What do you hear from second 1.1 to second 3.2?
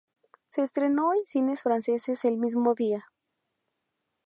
en cines franceses el mismo día.